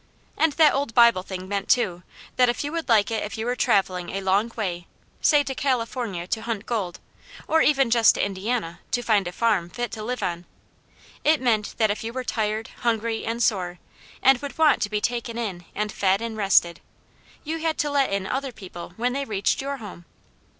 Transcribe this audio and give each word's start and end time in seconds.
And 0.35 0.53
that 0.53 0.73
old 0.73 0.95
Bible 0.95 1.21
thing 1.21 1.47
meant, 1.47 1.69
too, 1.69 2.01
that 2.35 2.49
if 2.49 2.63
you 2.63 2.71
would 2.71 2.89
like 2.89 3.11
it 3.11 3.21
if 3.23 3.37
you 3.37 3.45
were 3.45 3.55
travelling 3.55 4.09
a 4.09 4.21
long 4.21 4.51
way, 4.55 4.87
say 5.21 5.43
to 5.43 5.53
California 5.53 6.25
to 6.25 6.41
hunt 6.41 6.65
gold, 6.65 6.99
or 7.47 7.61
even 7.61 7.91
just 7.91 8.15
to 8.15 8.25
Indiana, 8.25 8.79
to 8.89 9.03
find 9.03 9.27
a 9.27 9.31
farm 9.31 9.69
fit 9.69 9.91
to 9.91 10.01
live 10.01 10.23
on 10.23 10.45
it 11.23 11.39
meant 11.39 11.75
that 11.77 11.91
if 11.91 12.03
you 12.03 12.13
were 12.13 12.23
tired, 12.23 12.69
hungry, 12.79 13.23
and 13.25 13.43
sore, 13.43 13.77
and 14.23 14.39
would 14.41 14.57
want 14.57 14.81
to 14.81 14.89
be 14.89 15.01
taken 15.01 15.37
in 15.37 15.65
and 15.75 15.91
fed 15.91 16.19
and 16.19 16.35
rested, 16.35 16.79
you 17.43 17.59
had 17.59 17.77
to 17.77 17.91
let 17.91 18.11
in 18.11 18.25
other 18.25 18.51
people 18.51 18.93
when 18.97 19.13
they 19.13 19.23
reached 19.25 19.61
your 19.61 19.77
house. 19.77 20.01